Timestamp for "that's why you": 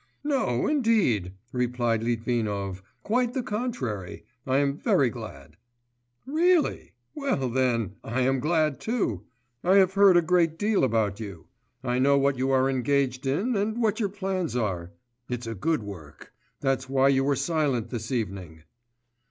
16.61-17.23